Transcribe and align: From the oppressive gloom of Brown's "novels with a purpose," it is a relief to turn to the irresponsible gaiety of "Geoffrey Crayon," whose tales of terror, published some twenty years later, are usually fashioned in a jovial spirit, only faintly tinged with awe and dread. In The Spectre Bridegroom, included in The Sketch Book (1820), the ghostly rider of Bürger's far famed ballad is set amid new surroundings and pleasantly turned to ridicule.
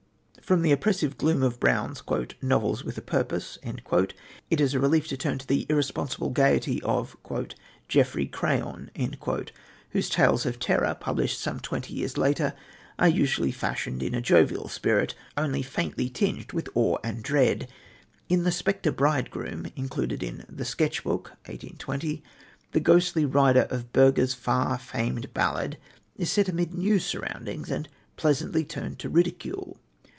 From 0.41 0.63
the 0.63 0.73
oppressive 0.73 1.17
gloom 1.17 1.43
of 1.43 1.61
Brown's 1.61 2.03
"novels 2.41 2.83
with 2.83 2.97
a 2.97 3.01
purpose," 3.01 3.57
it 3.63 4.59
is 4.59 4.73
a 4.73 4.81
relief 4.81 5.07
to 5.07 5.15
turn 5.15 5.37
to 5.37 5.47
the 5.47 5.65
irresponsible 5.69 6.29
gaiety 6.29 6.81
of 6.83 7.15
"Geoffrey 7.87 8.25
Crayon," 8.25 8.91
whose 9.91 10.09
tales 10.09 10.45
of 10.45 10.59
terror, 10.59 10.97
published 10.99 11.39
some 11.39 11.61
twenty 11.61 11.93
years 11.93 12.17
later, 12.17 12.53
are 12.99 13.07
usually 13.07 13.53
fashioned 13.53 14.03
in 14.03 14.13
a 14.13 14.19
jovial 14.19 14.67
spirit, 14.67 15.15
only 15.37 15.61
faintly 15.61 16.09
tinged 16.09 16.51
with 16.51 16.67
awe 16.75 16.97
and 17.01 17.23
dread. 17.23 17.69
In 18.27 18.43
The 18.43 18.51
Spectre 18.51 18.91
Bridegroom, 18.91 19.67
included 19.77 20.21
in 20.21 20.43
The 20.49 20.65
Sketch 20.65 21.01
Book 21.05 21.29
(1820), 21.45 22.21
the 22.73 22.81
ghostly 22.81 23.23
rider 23.23 23.67
of 23.69 23.93
Bürger's 23.93 24.33
far 24.33 24.77
famed 24.77 25.33
ballad 25.33 25.77
is 26.17 26.29
set 26.29 26.49
amid 26.49 26.73
new 26.73 26.99
surroundings 26.99 27.71
and 27.71 27.87
pleasantly 28.17 28.65
turned 28.65 28.99
to 28.99 29.07
ridicule. 29.07 29.77